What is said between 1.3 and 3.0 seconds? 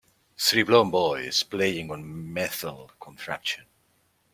playing on metal